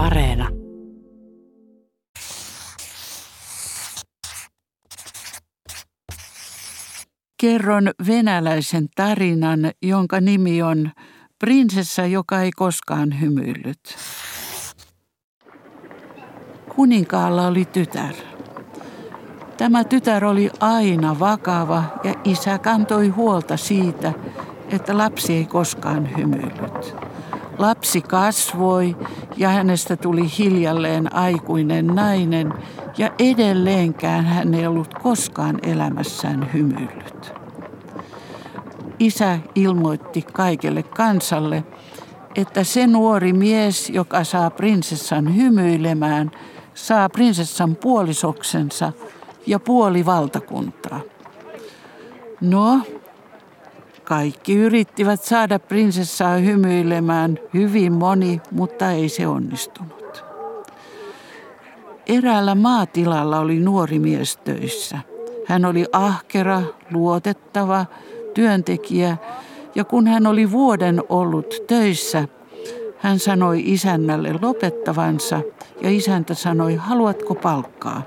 [0.00, 0.48] Areena.
[7.40, 10.90] Kerron venäläisen tarinan, jonka nimi on
[11.38, 13.96] Prinsessa, joka ei koskaan hymyillyt.
[16.74, 18.14] Kuninkaalla oli tytär.
[19.56, 24.12] Tämä tytär oli aina vakava ja isä kantoi huolta siitä,
[24.68, 26.94] että lapsi ei koskaan hymyillyt.
[27.58, 28.96] Lapsi kasvoi
[29.40, 32.54] ja hänestä tuli hiljalleen aikuinen nainen
[32.98, 37.32] ja edelleenkään hän ei ollut koskaan elämässään hymyillyt.
[38.98, 41.64] Isä ilmoitti kaikelle kansalle,
[42.34, 46.30] että se nuori mies, joka saa prinsessan hymyilemään,
[46.74, 48.92] saa prinsessan puolisoksensa
[49.46, 51.00] ja puoli valtakuntaa.
[52.40, 52.80] No,
[54.10, 60.24] kaikki yrittivät saada prinsessaa hymyilemään, hyvin moni, mutta ei se onnistunut.
[62.06, 64.98] Eräällä maatilalla oli nuori mies töissä.
[65.46, 67.86] Hän oli ahkera, luotettava,
[68.34, 69.16] työntekijä
[69.74, 72.28] ja kun hän oli vuoden ollut töissä,
[72.98, 75.40] hän sanoi isännälle lopettavansa
[75.80, 78.02] ja isäntä sanoi, haluatko palkkaa?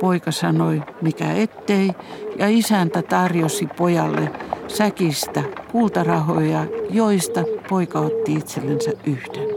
[0.00, 1.90] Poika sanoi, mikä ettei,
[2.38, 4.30] ja isäntä tarjosi pojalle
[4.76, 5.42] säkistä
[5.72, 9.48] kultarahoja, joista poika otti itsellensä yhden.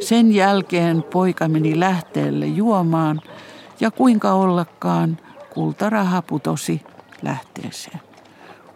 [0.00, 3.20] Sen jälkeen poika meni lähteelle juomaan
[3.80, 5.18] ja kuinka ollakaan
[5.54, 6.82] kultaraha putosi
[7.22, 8.00] lähteeseen.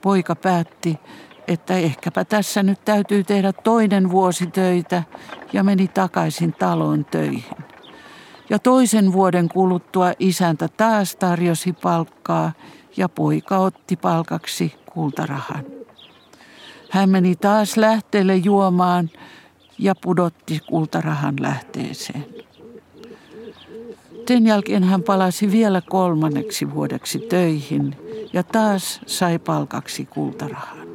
[0.02, 0.98] Poika päätti,
[1.48, 5.02] että ehkäpä tässä nyt täytyy tehdä toinen vuosi töitä
[5.52, 7.56] ja meni takaisin taloon töihin.
[8.50, 12.52] Ja toisen vuoden kuluttua isäntä taas tarjosi palkkaa
[12.96, 15.64] ja poika otti palkaksi kultarahan.
[16.90, 19.10] Hän meni taas lähteelle juomaan
[19.78, 22.26] ja pudotti kultarahan lähteeseen.
[24.28, 27.96] Sen jälkeen hän palasi vielä kolmanneksi vuodeksi töihin
[28.32, 30.88] ja taas sai palkaksi kultarahan.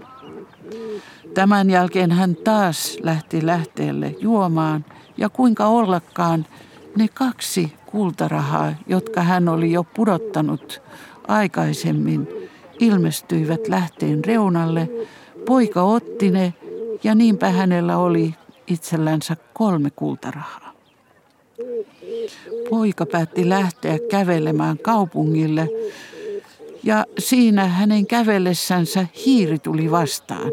[1.34, 4.86] Tämän jälkeen hän taas lähti lähteelle juomaan
[5.18, 6.46] ja kuinka ollakaan
[6.96, 10.82] ne kaksi kultarahaa, jotka hän oli jo pudottanut
[11.28, 12.28] aikaisemmin,
[12.80, 14.90] ilmestyivät lähteen reunalle.
[15.46, 16.54] Poika otti ne
[17.04, 18.36] ja niinpä hänellä oli
[18.68, 20.72] itsellänsä kolme kultarahaa.
[22.70, 25.70] Poika päätti lähteä kävelemään kaupungille
[26.84, 30.52] ja siinä hänen kävellessänsä hiiri tuli vastaan.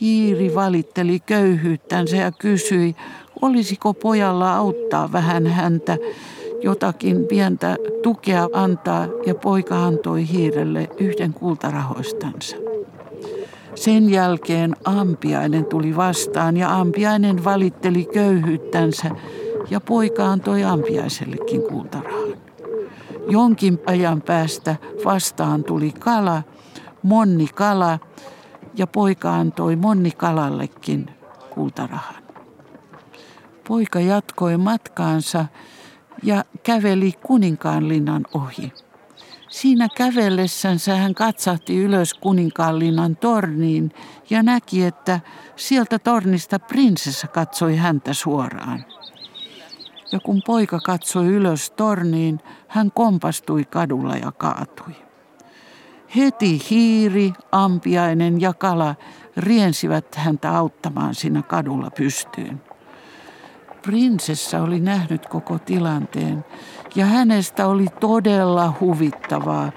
[0.00, 2.96] Hiiri valitteli köyhyyttänsä ja kysyi,
[3.42, 5.96] olisiko pojalla auttaa vähän häntä,
[6.62, 12.56] jotakin pientä tukea antaa ja poika antoi hiirelle yhden kultarahoistansa.
[13.74, 19.10] Sen jälkeen ampiainen tuli vastaan ja ampiainen valitteli köyhyyttänsä
[19.70, 22.28] ja poika antoi ampiaisellekin kultarahan.
[23.28, 26.42] Jonkin ajan päästä vastaan tuli kala,
[27.02, 27.98] monni kala
[28.76, 31.10] ja poika antoi monni kalallekin
[31.54, 32.29] kultarahan.
[33.70, 35.46] Poika jatkoi matkaansa
[36.22, 38.72] ja käveli kuninkaanlinnan ohi.
[39.48, 43.92] Siinä kävellessänsä hän katsahti ylös kuninkaanlinnan torniin
[44.30, 45.20] ja näki, että
[45.56, 48.84] sieltä tornista prinsessa katsoi häntä suoraan.
[50.12, 54.94] Ja kun poika katsoi ylös torniin, hän kompastui kadulla ja kaatui.
[56.16, 58.94] Heti hiiri, ampiainen ja kala
[59.36, 62.69] riensivät häntä auttamaan siinä kadulla pystyyn.
[63.82, 66.44] Prinsessa oli nähnyt koko tilanteen
[66.94, 69.72] ja hänestä oli todella huvittavaa,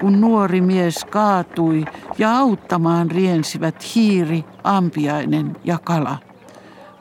[0.00, 1.84] kun nuori mies kaatui
[2.18, 6.18] ja auttamaan riensivät hiiri, ampiainen ja kala.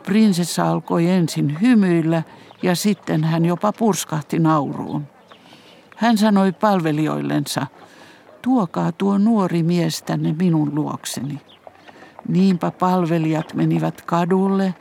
[0.03, 2.23] Prinsessa alkoi ensin hymyillä
[2.63, 5.07] ja sitten hän jopa purskahti nauruun.
[5.95, 7.67] Hän sanoi palvelijoillensa,
[8.41, 11.41] tuokaa tuo nuori mies tänne minun luokseni.
[12.27, 14.73] Niinpä palvelijat menivät kadulle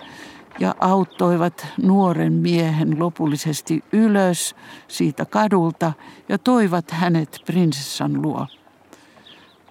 [0.59, 4.55] ja auttoivat nuoren miehen lopullisesti ylös
[4.89, 5.93] siitä kadulta
[6.29, 8.47] ja toivat hänet prinsessan luo.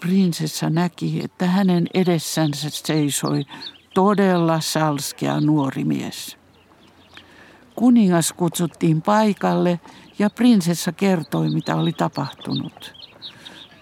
[0.02, 3.46] Prinsessa näki, että hänen edessänsä seisoi
[3.94, 6.38] todella salskea nuori mies.
[7.76, 9.80] Kuningas kutsuttiin paikalle
[10.20, 12.94] ja prinsessa kertoi, mitä oli tapahtunut.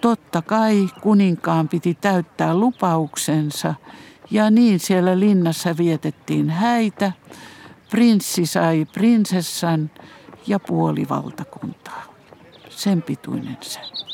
[0.01, 3.75] Totta kai kuninkaan piti täyttää lupauksensa
[4.31, 7.11] ja niin siellä linnassa vietettiin häitä.
[7.89, 9.91] Prinssi sai prinsessan
[10.47, 12.03] ja puoli valtakuntaa.
[12.69, 14.10] Sen pituinen sen.